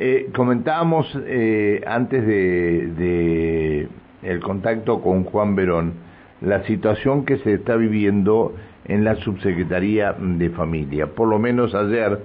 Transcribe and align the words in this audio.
Eh, 0.00 0.30
comentábamos 0.32 1.12
eh, 1.26 1.82
antes 1.84 2.24
de, 2.24 3.88
el 4.22 4.40
contacto 4.40 5.00
con 5.00 5.24
Juan 5.24 5.56
Verón 5.56 5.94
la 6.40 6.62
situación 6.66 7.24
que 7.24 7.38
se 7.38 7.54
está 7.54 7.74
viviendo 7.74 8.54
en 8.84 9.02
la 9.02 9.16
subsecretaría 9.16 10.14
de 10.16 10.50
familia. 10.50 11.08
Por 11.08 11.26
lo 11.26 11.40
menos 11.40 11.74
ayer 11.74 12.20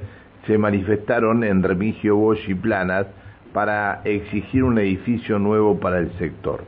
se 0.46 0.59
manifestaron 0.59 1.44
en 1.44 1.63
Remigio 1.63 2.15
Bosch 2.15 2.47
y 2.47 2.54
Planas 2.54 3.07
para 3.54 4.02
exigir 4.04 4.64
un 4.64 4.78
edificio 4.78 5.40
nuevo 5.40 5.80
para 5.80 5.98
el 5.98 6.12
sector. 6.20 6.66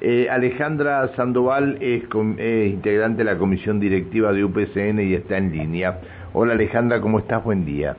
Eh, 0.00 0.28
Alejandra 0.30 1.08
Sandoval 1.16 1.78
es, 1.80 2.04
integrante 2.72 3.18
de 3.18 3.24
la 3.24 3.36
comisión 3.36 3.80
directiva 3.80 4.32
de 4.32 4.44
UPCN 4.44 5.00
y 5.00 5.14
está 5.14 5.38
en 5.38 5.50
línea. 5.50 5.98
Hola 6.32 6.52
Alejandra, 6.52 7.00
¿cómo 7.00 7.18
estás? 7.18 7.42
Buen 7.42 7.64
día. 7.64 7.96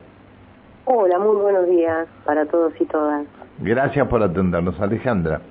Hola, 0.90 1.18
muy 1.18 1.36
buenos 1.36 1.68
días 1.68 2.08
para 2.24 2.46
todos 2.46 2.72
y 2.80 2.86
todas. 2.86 3.26
Gracias 3.58 4.08
por 4.08 4.22
atendernos, 4.22 4.80
Alejandra. 4.80 5.42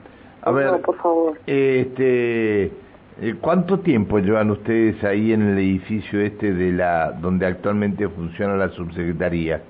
A 0.41 0.49
ver, 0.49 0.81
por 0.81 0.95
favor. 0.95 1.37
Este, 1.45 2.63
eh, 2.63 3.35
¿cuánto 3.39 3.81
tiempo 3.81 4.17
llevan 4.17 4.49
ustedes 4.49 5.03
ahí 5.03 5.33
en 5.33 5.43
el 5.43 5.59
edificio 5.59 6.21
este 6.21 6.51
de 6.51 6.71
la 6.71 7.11
donde 7.11 7.45
actualmente 7.45 8.09
funciona 8.09 8.55
la 8.55 8.69
subsecretaría? 8.69 9.61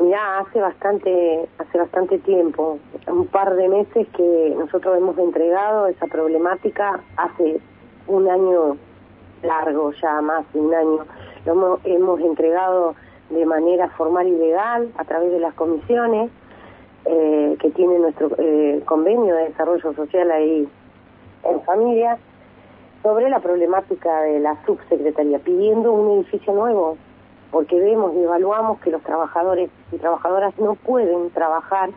Ya 0.00 0.40
hace 0.40 0.60
bastante, 0.60 1.48
hace 1.58 1.78
bastante 1.78 2.18
tiempo, 2.18 2.80
un 3.06 3.28
par 3.28 3.54
de 3.54 3.68
meses 3.68 4.08
que 4.16 4.54
nosotros 4.58 4.98
hemos 4.98 5.16
entregado 5.16 5.86
esa 5.86 6.08
problemática 6.08 6.98
hace 7.16 7.60
un 8.08 8.28
año 8.28 8.76
largo, 9.44 9.92
ya 9.92 10.20
más 10.20 10.44
de 10.52 10.58
un 10.58 10.74
año. 10.74 11.04
Lo 11.46 11.52
hemos, 11.52 11.80
hemos 11.84 12.20
entregado 12.20 12.96
de 13.30 13.46
manera 13.46 13.88
formal 13.90 14.26
y 14.26 14.36
legal 14.36 14.90
a 14.96 15.04
través 15.04 15.30
de 15.32 15.40
las 15.40 15.54
comisiones 15.54 16.30
eh, 17.06 17.56
que 17.60 17.70
tiene 17.70 17.98
nuestro 17.98 18.30
eh, 18.38 18.82
convenio 18.84 19.34
de 19.34 19.44
desarrollo 19.44 19.92
social 19.94 20.30
ahí 20.30 20.68
en 21.44 21.62
familia 21.62 22.18
sobre 23.02 23.30
la 23.30 23.40
problemática 23.40 24.22
de 24.22 24.40
la 24.40 24.62
subsecretaría, 24.66 25.38
pidiendo 25.38 25.92
un 25.92 26.18
edificio 26.18 26.52
nuevo 26.52 26.98
porque 27.50 27.80
vemos 27.80 28.14
y 28.14 28.22
evaluamos 28.22 28.80
que 28.80 28.90
los 28.90 29.02
trabajadores 29.02 29.70
y 29.92 29.96
trabajadoras 29.96 30.56
no 30.58 30.74
pueden 30.74 31.30
trabajar 31.30 31.90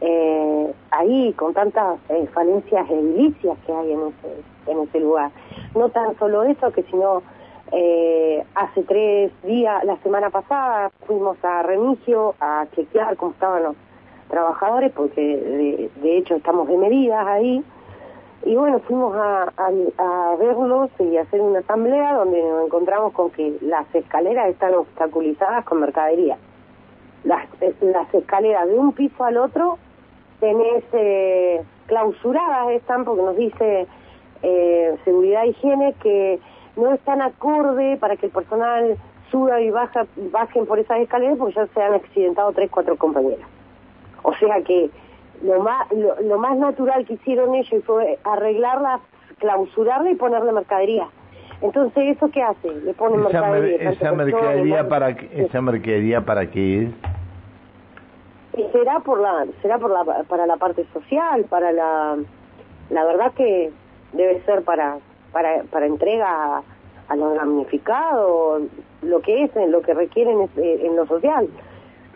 eh, 0.00 0.72
ahí 0.90 1.32
con 1.32 1.54
tantas 1.54 1.98
eh, 2.08 2.28
falencias 2.32 2.88
edilicias 2.88 3.58
que 3.66 3.72
hay 3.72 3.92
en 3.92 4.00
ese, 4.00 4.70
en 4.70 4.80
ese 4.80 5.00
lugar. 5.00 5.30
No 5.74 5.88
tan 5.88 6.16
solo 6.18 6.44
eso, 6.44 6.70
que 6.72 6.82
sino 6.84 7.22
eh, 7.72 8.44
hace 8.54 8.82
tres 8.84 9.32
días, 9.42 9.84
la 9.84 9.96
semana 9.98 10.30
pasada, 10.30 10.90
fuimos 11.06 11.36
a 11.44 11.62
Remigio 11.62 12.34
a 12.40 12.66
chequear 12.74 13.16
cómo 13.16 13.32
estaban 13.32 13.62
los 13.64 13.76
trabajadores, 14.28 14.92
porque 14.92 15.90
de, 16.02 16.16
hecho 16.16 16.36
estamos 16.36 16.68
de 16.68 16.76
medidas 16.76 17.26
ahí, 17.26 17.64
y 18.44 18.54
bueno, 18.54 18.78
fuimos 18.80 19.16
a, 19.16 19.50
verlos 20.38 20.90
y 21.00 21.16
a 21.16 21.22
hacer 21.22 21.40
una 21.40 21.60
asamblea 21.60 22.14
donde 22.14 22.42
nos 22.42 22.66
encontramos 22.66 23.12
con 23.12 23.30
que 23.30 23.56
las 23.62 23.92
escaleras 23.94 24.50
están 24.50 24.74
obstaculizadas 24.74 25.64
con 25.64 25.80
mercadería. 25.80 26.36
Las, 27.24 27.48
las 27.80 28.14
escaleras 28.14 28.68
de 28.68 28.78
un 28.78 28.92
piso 28.92 29.24
al 29.24 29.38
otro 29.38 29.78
tenés 30.38 30.84
eh, 30.92 31.62
clausuradas 31.86 32.70
están 32.70 33.04
porque 33.04 33.22
nos 33.22 33.36
dice 33.36 33.86
eh, 34.42 34.96
seguridad 35.04 35.44
e 35.44 35.48
higiene 35.48 35.94
que 35.94 36.38
no 36.76 36.92
están 36.92 37.22
acorde 37.22 37.96
para 37.96 38.16
que 38.16 38.26
el 38.26 38.32
personal 38.32 38.96
suba 39.30 39.60
y 39.60 39.70
baja, 39.70 40.06
bajen 40.30 40.66
por 40.66 40.78
esas 40.78 41.00
escaleras 41.00 41.36
porque 41.38 41.54
ya 41.54 41.66
se 41.66 41.82
han 41.82 41.94
accidentado 41.94 42.52
tres, 42.52 42.70
cuatro 42.70 42.96
compañeras. 42.96 43.48
O 44.22 44.34
sea 44.34 44.62
que 44.62 44.90
lo 45.42 45.60
más, 45.60 45.86
lo, 45.92 46.38
más 46.38 46.56
natural 46.58 47.04
que 47.06 47.14
hicieron 47.14 47.54
ellos 47.54 47.82
fue 47.84 48.18
arreglarla, 48.24 49.00
clausurarla 49.38 50.10
y 50.10 50.14
ponerle 50.14 50.52
mercadería. 50.52 51.08
Entonces, 51.60 52.16
¿eso 52.16 52.30
qué 52.30 52.42
hace? 52.42 52.70
Le 52.70 52.92
ponen 52.94 53.22
mercadería. 53.22 53.90
esa 53.90 54.12
mercadería 54.12 54.88
para, 54.88 55.10
¿Esa 55.10 55.60
mercadería 55.60 56.20
para 56.24 56.50
qué 56.50 56.84
es? 56.84 56.90
será 58.72 59.00
por 59.00 59.20
la 59.20 59.44
será 59.60 59.78
por 59.78 59.90
la 59.90 60.22
para 60.24 60.46
la 60.46 60.56
parte 60.56 60.86
social 60.94 61.44
para 61.44 61.72
la 61.72 62.16
la 62.88 63.04
verdad 63.04 63.32
que 63.34 63.70
debe 64.14 64.40
ser 64.44 64.62
para 64.62 64.96
para 65.36 65.64
para 65.64 65.84
entrega 65.84 66.62
a, 67.08 67.16
los 67.16 67.34
damnificados 67.34 68.62
lo 69.02 69.20
que 69.20 69.44
es 69.44 69.50
lo 69.68 69.82
que 69.82 69.92
requieren 69.92 70.48
eh, 70.56 70.80
en 70.82 70.96
lo 70.96 71.06
social 71.06 71.46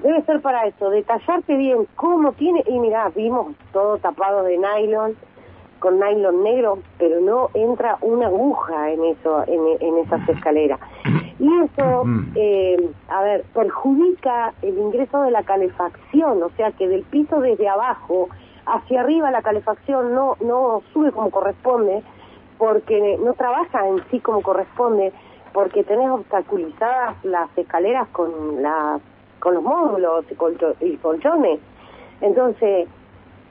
debe 0.03 0.22
ser 0.22 0.41
para 0.41 0.66
eso, 0.66 0.88
detallarte 0.88 1.54
bien 1.58 1.86
cómo 1.94 2.32
tiene, 2.32 2.64
y 2.66 2.78
mira, 2.78 3.10
vimos 3.14 3.54
todo 3.70 3.98
tapado 3.98 4.42
de 4.44 4.56
nylon, 4.56 5.14
con 5.78 6.00
nylon 6.00 6.42
negro, 6.42 6.78
pero 6.98 7.20
no 7.20 7.50
entra 7.53 7.98
una 8.00 8.28
aguja 8.28 8.91
en 8.92 9.04
eso, 9.04 9.44
en, 9.47 9.60
en 9.81 9.98
esas 9.98 10.26
escaleras. 10.26 10.81
Y 11.38 11.50
eso, 11.64 12.04
eh, 12.34 12.91
a 13.08 13.22
ver, 13.22 13.44
perjudica 13.52 14.54
el 14.62 14.78
ingreso 14.78 15.20
de 15.20 15.31
la 15.31 15.42
calefacción, 15.42 16.42
o 16.42 16.48
sea 16.56 16.72
que 16.72 16.88
del 16.88 17.02
piso 17.02 17.41
desde 17.41 17.69
abajo 17.69 18.31
hacia 18.66 19.00
arriba 19.00 19.31
la 19.31 19.42
calefacción 19.42 20.14
no, 20.14 20.37
no 20.41 20.82
sube 20.92 21.12
como 21.12 21.31
corresponde, 21.31 22.02
porque 22.60 23.19
no 23.25 23.32
trabaja 23.32 23.88
en 23.88 24.04
sí 24.10 24.21
como 24.21 24.43
corresponde, 24.43 25.15
porque 25.54 25.82
tenés 25.82 26.10
obstaculizadas 26.10 27.16
las 27.25 27.48
escaleras 27.56 28.06
con 28.09 28.62
la 28.62 29.00
con 29.41 29.54
los 29.54 29.62
módulos 29.62 30.26
y, 30.31 30.97
colchones. 30.99 31.59
Entonces, 32.20 32.87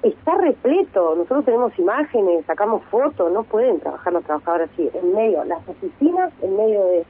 está 0.03 0.35
repleto, 0.37 1.15
nosotros 1.15 1.45
tenemos 1.45 1.77
imágenes, 1.79 2.45
sacamos 2.45 2.83
fotos, 2.91 3.31
no 3.31 3.41
pueden 3.41 3.79
trabajar 3.79 4.13
los 4.13 4.23
trabajadores 4.23 4.69
así, 4.73 4.87
en 4.93 5.15
medio, 5.15 5.43
las 5.45 5.67
oficinas, 5.67 6.31
en 6.43 6.55
medio 6.55 6.85
de, 6.85 7.05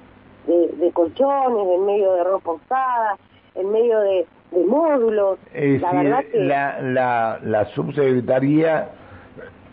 de, 0.78 0.92
colchones, 0.94 1.68
en 1.68 1.86
medio 1.86 2.14
de 2.14 2.24
ropa 2.24 2.54
usada, 2.54 3.18
en 3.56 3.70
medio 3.70 4.00
de, 4.00 4.26
módulos. 4.66 5.38
la 5.54 5.92
verdad 5.92 6.24
que... 6.32 6.40
La, 6.40 6.80
la, 6.82 7.40
la 7.44 7.66
subsecretaría, 7.66 8.90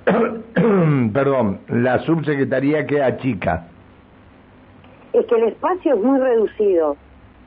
perdón, 1.12 1.60
la 1.68 1.98
subsecretaría 2.00 2.86
queda 2.86 3.16
chica. 3.18 3.66
Es 5.12 5.26
que 5.26 5.34
el 5.34 5.48
espacio 5.48 5.94
es 5.94 6.00
muy 6.00 6.18
reducido. 6.20 6.96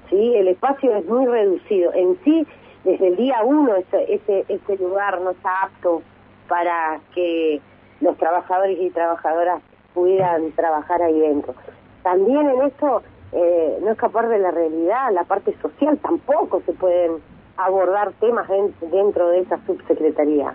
¿sí? 0.10 0.34
El 0.36 0.50
espacio 0.50 0.96
es 0.96 1.06
muy 1.06 1.26
reducido. 1.26 1.94
En 1.94 2.18
sí, 2.24 2.46
desde 2.84 3.08
el 3.08 3.16
día 3.16 3.44
uno, 3.44 3.76
ese, 3.76 4.14
ese, 4.14 4.46
ese 4.50 4.78
lugar 4.78 5.22
no 5.22 5.32
está 5.32 5.64
apto 5.64 6.02
para 6.48 7.00
que 7.14 7.62
los 8.02 8.18
trabajadores 8.18 8.78
y 8.80 8.90
trabajadoras 8.90 9.62
pudieran 9.94 10.52
trabajar 10.52 11.02
ahí 11.02 11.20
dentro. 11.20 11.54
También 12.04 12.50
en 12.50 12.62
esto, 12.64 13.04
eh, 13.32 13.78
no 13.82 13.92
escapar 13.92 14.28
de 14.28 14.40
la 14.40 14.52
realidad, 14.52 15.12
la 15.14 15.24
parte 15.24 15.56
social 15.62 15.98
tampoco 16.00 16.62
se 16.66 16.74
pueden 16.74 17.22
abordar 17.58 18.14
temas 18.20 18.48
dentro 18.82 19.30
de 19.30 19.40
esa 19.40 19.60
subsecretaría. 19.66 20.54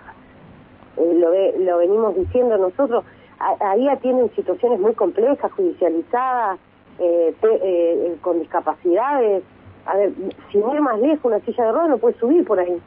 Eh, 0.97 1.13
lo, 1.13 1.63
lo 1.63 1.77
venimos 1.77 2.15
diciendo 2.15 2.57
nosotros, 2.57 3.03
ahí 3.39 3.87
atienden 3.87 4.29
situaciones 4.35 4.79
muy 4.79 4.93
complejas, 4.93 5.51
judicializadas, 5.51 6.59
eh, 6.99 7.35
eh, 7.41 8.15
con 8.21 8.39
discapacidades. 8.39 9.43
A 9.85 9.97
ver, 9.97 10.13
si 10.51 10.57
no 10.57 10.73
más 10.81 10.99
lejos 10.99 11.25
una 11.25 11.39
silla 11.41 11.65
de 11.65 11.71
ruedas 11.71 11.89
no 11.89 11.97
puede 11.97 12.17
subir 12.17 12.45
por 12.45 12.59
ahí. 12.59 12.79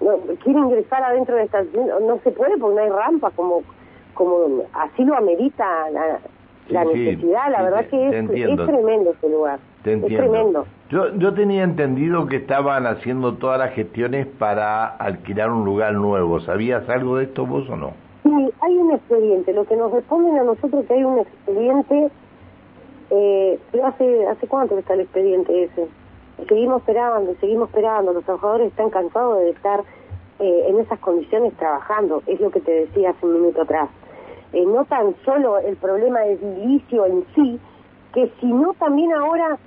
No, 0.00 0.18
quiere 0.42 0.58
ingresar 0.58 1.02
adentro 1.02 1.36
de 1.36 1.44
esta... 1.44 1.62
No, 1.62 2.18
se 2.22 2.30
puede 2.30 2.58
porque 2.58 2.76
no 2.76 2.82
hay 2.82 2.90
rampa, 2.90 3.30
como, 3.30 3.62
como 4.14 4.64
así 4.74 5.04
lo 5.04 5.16
amerita 5.16 5.88
la, 5.90 6.18
la 6.68 6.84
necesidad. 6.84 7.50
la 7.50 7.62
verdad 7.62 7.86
que 7.86 8.08
es, 8.08 8.30
es, 8.30 8.66
tremendo 8.66 9.12
ese 9.12 9.28
lugar. 9.30 9.58
Es 9.86 10.04
tremendo. 10.04 10.66
Yo, 10.90 11.14
yo 11.16 11.34
tenía 11.34 11.62
entendido 11.62 12.26
que 12.26 12.36
estaban 12.36 12.86
haciendo 12.86 13.34
todas 13.34 13.58
las 13.58 13.72
gestiones 13.74 14.26
para 14.26 14.86
alquilar 14.86 15.50
un 15.50 15.64
lugar 15.64 15.94
nuevo. 15.94 16.40
¿Sabías 16.40 16.88
algo 16.88 17.18
de 17.18 17.24
esto 17.24 17.46
vos 17.46 17.68
o 17.70 17.76
no? 17.76 17.92
Sí, 18.22 18.52
hay 18.60 18.76
un 18.76 18.92
expediente. 18.92 19.52
Lo 19.52 19.64
que 19.64 19.76
nos 19.76 19.92
responden 19.92 20.38
a 20.38 20.44
nosotros 20.44 20.82
es 20.82 20.88
que 20.88 20.94
hay 20.94 21.04
un 21.04 21.18
expediente 21.20 22.10
eh, 23.10 23.58
hace, 23.84 24.26
¿Hace 24.26 24.48
cuánto 24.48 24.76
está 24.78 24.94
el 24.94 25.00
expediente 25.00 25.64
ese? 25.64 25.86
Seguimos 26.48 26.80
esperando, 26.80 27.34
seguimos 27.40 27.68
esperando. 27.68 28.12
Los 28.12 28.24
trabajadores 28.24 28.68
están 28.68 28.90
cansados 28.90 29.38
de 29.38 29.50
estar 29.50 29.84
eh, 30.40 30.66
en 30.68 30.80
esas 30.80 30.98
condiciones 30.98 31.54
trabajando. 31.54 32.22
Es 32.26 32.40
lo 32.40 32.50
que 32.50 32.60
te 32.60 32.72
decía 32.72 33.10
hace 33.10 33.24
un 33.24 33.34
minuto 33.34 33.62
atrás. 33.62 33.88
Eh, 34.52 34.64
no 34.66 34.84
tan 34.84 35.14
solo 35.24 35.58
el 35.58 35.76
problema 35.76 36.20
del 36.20 36.42
inicio 36.42 37.06
en 37.06 37.24
sí, 37.34 37.60
que 38.12 38.30
sino 38.40 38.74
también 38.74 39.12
ahora 39.12 39.58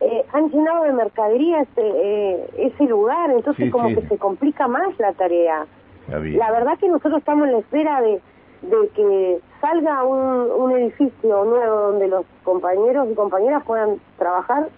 eh, 0.00 0.24
han 0.32 0.50
llenado 0.50 0.84
de 0.84 0.92
mercadería 0.92 1.62
ese, 1.62 1.80
eh, 1.80 2.50
ese 2.58 2.84
lugar, 2.84 3.30
entonces 3.30 3.70
como 3.70 3.88
que 3.88 4.06
se 4.08 4.18
complica 4.18 4.68
más 4.68 4.98
la 4.98 5.12
tarea. 5.12 5.66
La 6.08 6.52
verdad 6.52 6.78
que 6.78 6.88
nosotros 6.88 7.18
estamos 7.18 7.46
en 7.46 7.52
la 7.52 7.58
espera 7.58 8.00
de 8.00 8.20
de 8.62 8.88
que 8.94 9.38
salga 9.60 10.02
un, 10.04 10.50
un 10.50 10.72
edificio 10.72 11.44
nuevo 11.44 11.92
donde 11.92 12.08
los 12.08 12.24
compañeros 12.42 13.08
y 13.10 13.14
compañeras 13.14 13.62
puedan 13.64 13.96
trabajar 14.18 14.68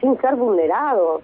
sin 0.00 0.18
ser 0.20 0.36
vulnerados. 0.36 1.22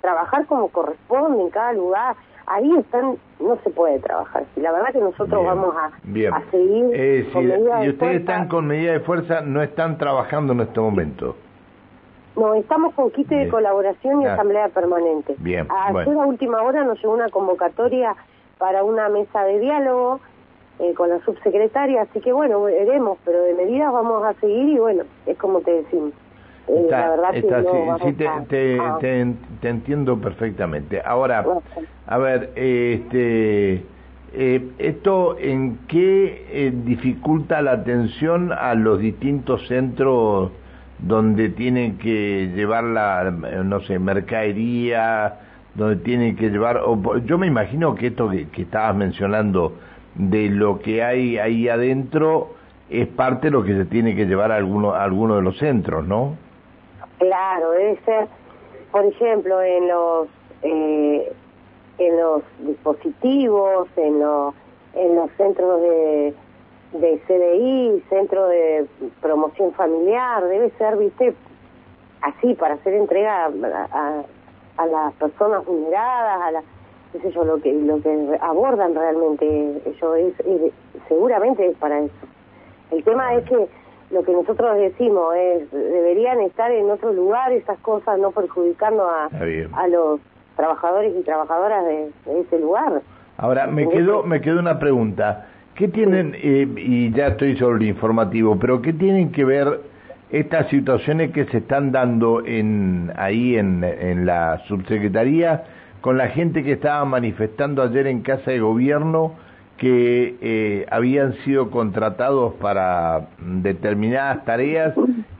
trabajar 0.00 0.46
como 0.46 0.68
corresponde 0.68 1.42
en 1.42 1.50
cada 1.50 1.72
lugar. 1.72 2.16
Ahí 2.46 2.70
están, 2.78 3.16
no 3.40 3.56
se 3.62 3.70
puede 3.70 3.98
trabajar. 4.00 4.44
Y 4.56 4.60
la 4.60 4.72
verdad 4.72 4.92
que 4.92 5.00
nosotros 5.00 5.44
vamos 5.44 5.74
a, 5.76 5.86
a 5.86 6.50
seguir 6.50 6.90
eh, 6.92 7.28
con 7.32 7.44
Y 7.84 7.88
ustedes 7.88 8.20
están 8.20 8.48
con 8.48 8.66
medida 8.66 8.92
de 8.92 9.00
fuerza, 9.00 9.40
no 9.40 9.62
están 9.62 9.96
trabajando 9.96 10.52
en 10.52 10.60
este 10.60 10.80
momento. 10.80 11.36
No, 12.36 12.54
estamos 12.54 12.94
con 12.94 13.10
kit 13.10 13.28
de 13.28 13.48
colaboración 13.48 14.22
y 14.22 14.26
asamblea 14.26 14.68
permanente. 14.68 15.36
Bien. 15.38 15.68
Ayer 15.70 16.18
a 16.18 16.26
última 16.26 16.62
hora 16.62 16.84
nos 16.84 17.00
llegó 17.00 17.14
una 17.14 17.28
convocatoria 17.28 18.16
para 18.58 18.82
una 18.82 19.08
mesa 19.08 19.44
de 19.44 19.60
diálogo 19.60 20.20
eh, 20.80 20.94
con 20.94 21.10
la 21.10 21.20
subsecretaria, 21.20 22.02
así 22.02 22.20
que 22.20 22.32
bueno, 22.32 22.62
veremos, 22.62 23.18
pero 23.24 23.42
de 23.42 23.54
medidas 23.54 23.92
vamos 23.92 24.24
a 24.24 24.34
seguir 24.40 24.70
y 24.70 24.78
bueno, 24.78 25.04
es 25.26 25.38
como 25.38 25.60
te 25.60 25.70
decimos. 25.82 26.12
Eh, 26.66 26.86
la 26.90 27.10
verdad 27.10 27.30
que 27.30 27.42
sí, 27.42 28.12
te, 28.14 29.30
te, 29.60 29.68
entiendo 29.68 30.18
perfectamente. 30.18 31.00
Ahora, 31.04 31.44
a 32.06 32.18
ver, 32.18 32.50
este, 32.56 33.84
eh, 34.32 34.68
¿esto 34.78 35.36
en 35.38 35.78
qué 35.86 36.72
dificulta 36.84 37.62
la 37.62 37.72
atención 37.72 38.50
a 38.50 38.74
los 38.74 38.98
distintos 38.98 39.68
centros 39.68 40.50
donde 40.98 41.48
tienen 41.50 41.98
que 41.98 42.50
llevar 42.54 42.84
la, 42.84 43.30
no 43.30 43.80
sé, 43.80 43.98
mercadería, 43.98 45.40
donde 45.74 45.96
tienen 45.96 46.36
que 46.36 46.50
llevar, 46.50 46.80
yo 47.24 47.38
me 47.38 47.46
imagino 47.46 47.94
que 47.94 48.08
esto 48.08 48.30
que, 48.30 48.48
que 48.48 48.62
estabas 48.62 48.94
mencionando 48.94 49.74
de 50.14 50.48
lo 50.48 50.78
que 50.78 51.02
hay 51.02 51.38
ahí 51.38 51.68
adentro 51.68 52.54
es 52.90 53.08
parte 53.08 53.48
de 53.48 53.50
lo 53.50 53.64
que 53.64 53.74
se 53.74 53.84
tiene 53.86 54.14
que 54.14 54.26
llevar 54.26 54.52
a 54.52 54.56
alguno, 54.56 54.92
a 54.92 55.02
alguno 55.02 55.36
de 55.36 55.42
los 55.42 55.58
centros, 55.58 56.06
¿no? 56.06 56.36
Claro, 57.18 57.70
debe 57.72 57.98
ser, 58.04 58.28
por 58.92 59.04
ejemplo, 59.04 59.60
en 59.62 59.88
los 59.88 60.28
eh, 60.62 61.32
en 61.98 62.16
los 62.16 62.42
dispositivos, 62.60 63.88
en 63.96 64.20
los 64.20 64.54
en 64.94 65.16
los 65.16 65.30
centros 65.32 65.80
de, 65.80 66.34
de 66.94 67.20
CDI, 67.26 68.02
centro 68.08 68.46
de 68.46 68.86
promoción 69.20 69.72
familiar, 69.72 70.44
debe 70.44 70.70
ser, 70.78 70.96
viste, 70.96 71.34
así 72.22 72.54
para 72.54 72.74
hacer 72.74 72.94
entrega 72.94 73.46
a, 73.46 74.22
a, 74.76 74.86
las 74.86 75.12
personas 75.14 75.64
vulneradas, 75.64 76.40
a 76.40 76.50
la, 76.52 76.62
qué 77.12 77.20
sé 77.20 77.32
yo, 77.32 77.44
lo 77.44 77.60
que 77.60 77.72
lo 77.72 78.00
que 78.00 78.38
abordan 78.40 78.94
realmente 78.94 79.82
ellos. 79.84 80.16
Es 80.16 80.72
seguramente 81.08 81.66
es 81.66 81.76
para 81.78 81.98
eso. 81.98 82.14
El 82.90 83.02
tema 83.02 83.34
es 83.34 83.44
que 83.44 83.68
lo 84.10 84.22
que 84.22 84.32
nosotros 84.32 84.76
decimos 84.78 85.34
es 85.36 85.70
deberían 85.72 86.40
estar 86.40 86.70
en 86.70 86.90
otro 86.90 87.12
lugar 87.12 87.52
esas 87.52 87.78
cosas 87.80 88.18
no 88.20 88.30
perjudicando 88.30 89.08
a, 89.08 89.28
a 89.72 89.88
los 89.88 90.20
trabajadores 90.56 91.12
y 91.16 91.22
trabajadoras 91.22 91.84
de, 91.84 92.10
ese 92.40 92.60
lugar. 92.60 93.02
Ahora 93.36 93.66
me 93.66 93.88
quedó 93.88 94.22
me 94.22 94.40
quedó 94.40 94.60
una 94.60 94.78
pregunta 94.78 95.48
qué 95.74 95.88
tienen 95.88 96.34
eh, 96.36 96.68
y 96.76 97.10
ya 97.12 97.28
estoy 97.28 97.56
sobre 97.56 97.84
el 97.84 97.90
informativo 97.90 98.58
pero 98.58 98.80
qué 98.82 98.92
tienen 98.92 99.32
que 99.32 99.44
ver 99.44 99.80
estas 100.30 100.68
situaciones 100.68 101.30
que 101.32 101.44
se 101.46 101.58
están 101.58 101.92
dando 101.92 102.44
en 102.44 103.12
ahí 103.16 103.56
en, 103.56 104.26
la 104.26 104.62
subsecretaría 104.66 105.64
con 106.00 106.18
la 106.18 106.28
gente 106.28 106.64
que 106.64 106.72
estaba 106.72 107.04
manifestando 107.04 107.82
ayer 107.82 108.06
en 108.06 108.22
casa 108.22 108.50
de 108.50 108.58
gobierno 108.58 109.34
que 109.78 110.36
eh, 110.40 110.86
habían 110.90 111.34
sido 111.44 111.70
contratados 111.70 112.54
para 112.54 113.28
determinadas 113.38 114.44
tareas 114.44 114.94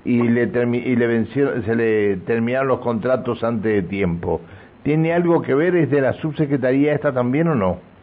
y 0.05 0.23
le, 0.23 0.43
y 0.43 0.97
le 0.97 1.27
se 1.27 1.75
le 1.75 2.17
terminaron 2.19 2.69
los 2.69 2.81
contratos 2.81 3.43
antes 3.43 3.73
de 3.73 3.83
tiempo. 3.83 4.41
¿Tiene 4.83 5.13
algo 5.13 5.41
que 5.43 5.55
ver? 5.55 5.77
¿Es 5.77 5.91
de 5.91 6.01
la 6.01 6.13
subsecretaría 6.15 6.95
esta 6.95 7.13
también 7.13 7.49
o 7.49 7.55
no? 7.55 7.94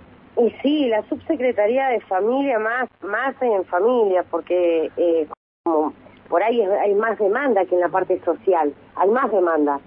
Y 0.41 0.49
sí, 0.63 0.87
la 0.87 1.03
subsecretaría 1.03 1.89
de 1.89 1.99
familia 2.01 2.57
más, 2.57 2.89
más 3.03 3.39
en 3.41 3.63
familia, 3.65 4.23
porque 4.31 4.89
eh, 4.97 5.27
como 5.63 5.93
por 6.29 6.41
ahí 6.41 6.61
hay 6.61 6.95
más 6.95 7.19
demanda 7.19 7.63
que 7.65 7.75
en 7.75 7.81
la 7.81 7.89
parte 7.89 8.19
social, 8.25 8.73
hay 8.95 9.09
más 9.09 9.31
demanda. 9.31 9.79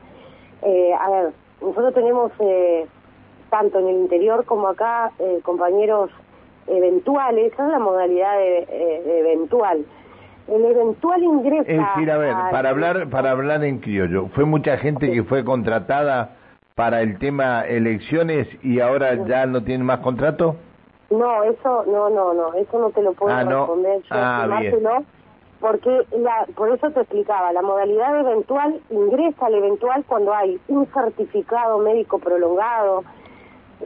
Eh, 0.63 0.93
a 0.95 1.11
ver, 1.11 1.33
nosotros 1.61 1.93
tenemos 1.95 2.31
eh, 2.39 2.87
tanto 3.51 3.81
en 3.81 3.89
el 3.89 3.97
interior 3.97 4.45
como 4.45 4.69
acá 4.69 5.11
eh, 5.19 5.41
compañeros 5.43 6.11
eventuales, 6.69 7.53
esa 7.53 7.65
es 7.65 7.73
la 7.73 7.81
modalidad 7.81 8.37
de, 8.37 9.21
eventual. 9.21 9.85
El 10.47 10.65
eventual 10.67 11.23
ingreso 11.23 11.69
Es 11.69 11.79
decir, 11.79 12.11
a 12.11 12.19
ver, 12.19 12.35
para 12.53 12.71
hablar, 12.71 13.09
para 13.09 13.33
hablar 13.33 13.65
en 13.65 13.79
criollo, 13.79 14.29
¿fue 14.29 14.45
mucha 14.45 14.77
gente 14.77 15.11
que 15.11 15.25
fue 15.25 15.45
contratada 15.45 16.37
para 16.75 17.03
el 17.03 17.19
tema 17.19 17.63
elecciones 17.63 18.49
y 18.63 18.81
ahora 18.81 19.15
ya 19.27 19.47
no 19.47 19.63
tiene 19.63 19.85
más 19.85 20.01
contrato? 20.01 20.57
No, 21.11 21.45
eso, 21.45 21.85
no, 21.87 22.11
no, 22.11 22.35
no, 22.35 22.53
eso 22.55 22.79
no 22.81 22.91
te 22.91 23.01
lo 23.01 23.13
puedo 23.13 23.33
ah, 23.33 23.45
responder. 23.45 24.03
Yo, 24.03 24.09
ah, 24.11 25.01
porque 25.61 26.03
la, 26.19 26.47
por 26.57 26.75
eso 26.75 26.91
te 26.91 27.01
explicaba, 27.01 27.53
la 27.53 27.63
modalidad 27.63 28.19
eventual 28.21 28.81
ingresa 28.91 29.47
al 29.47 29.55
eventual 29.55 30.05
cuando 30.07 30.35
hay 30.35 30.59
un 30.67 30.87
certificado 30.93 31.79
médico 31.79 32.19
prolongado, 32.19 33.05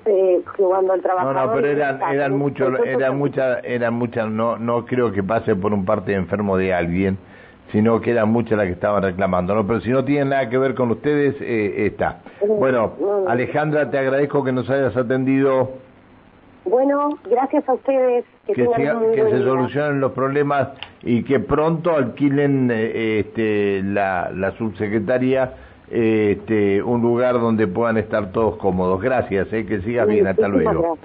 eh, 0.07 0.43
cuando 0.57 0.95
el 0.95 1.03
trabajador... 1.03 1.35
No, 1.35 1.47
no, 1.47 1.53
pero 1.53 1.69
eran, 1.69 2.03
eran 2.11 2.39
muchos, 2.39 2.73
eran 2.87 3.19
muchas, 3.19 3.59
eran 3.65 3.95
muchas, 3.95 4.31
no, 4.31 4.57
no 4.57 4.87
creo 4.87 5.13
que 5.13 5.23
pase 5.23 5.55
por 5.55 5.75
un 5.75 5.85
parte 5.85 6.15
enfermo 6.15 6.57
de 6.57 6.73
alguien, 6.73 7.19
sino 7.73 8.01
que 8.01 8.13
eran 8.13 8.31
muchas 8.31 8.57
las 8.57 8.67
que 8.67 8.73
estaban 8.73 9.03
reclamando, 9.03 9.55
¿no? 9.55 9.67
Pero 9.67 9.81
si 9.81 9.91
no 9.91 10.05
tienen 10.05 10.31
nada 10.31 10.49
que 10.49 10.59
ver 10.59 10.75
con 10.75 10.91
ustedes, 10.91 11.37
eh, 11.41 11.87
está. 11.87 12.21
Bueno, 12.47 12.93
Alejandra, 13.29 13.91
te 13.91 13.99
agradezco 13.99 14.45
que 14.45 14.53
nos 14.53 14.69
hayas 14.71 14.97
atendido. 14.97 15.71
Bueno, 16.65 17.19
gracias 17.31 17.69
a 17.69 17.75
ustedes. 17.75 18.25
Que, 18.47 18.55
que, 18.55 18.65
se 18.65 19.43
solucionen 19.43 20.01
los 20.01 20.13
problemas 20.13 20.69
y 21.03 21.23
que 21.23 21.41
pronto 21.41 21.95
alquilen 21.95 22.71
eh, 22.71 23.21
este, 23.21 23.83
la, 23.83 24.31
la 24.35 24.53
subsecretaria 24.53 25.53
este, 25.91 26.83
un 26.83 27.01
lugar 27.01 27.35
donde 27.35 27.67
puedan 27.67 27.97
estar 27.97 28.33
todos 28.33 28.57
cómodos. 28.57 29.01
Gracias, 29.01 29.51
eh, 29.53 29.65
que 29.65 29.81
sigas 29.81 30.07
bien, 30.07 30.27
hasta 30.27 30.49
luego. 30.49 30.99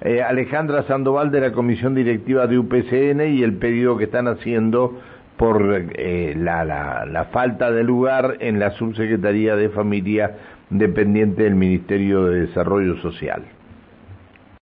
Eh, 0.00 0.22
Alejandra 0.22 0.84
Sandoval 0.84 1.30
de 1.30 1.40
la 1.40 1.52
Comisión 1.52 1.94
Directiva 1.94 2.46
de 2.46 2.58
UPCN 2.58 3.20
y 3.34 3.42
el 3.42 3.54
pedido 3.54 3.96
que 3.96 4.04
están 4.04 4.28
haciendo 4.28 5.00
por 5.38 5.86
eh, 5.94 6.34
la, 6.36 7.28
falta 7.32 7.70
de 7.70 7.84
lugar 7.84 8.36
en 8.40 8.58
la 8.58 8.72
Subsecretaría 8.72 9.56
de 9.56 9.70
Familia 9.70 10.36
dependiente 10.68 11.44
del 11.44 11.54
Ministerio 11.54 12.26
de 12.26 12.46
Desarrollo 12.46 13.00
Social. 13.00 13.44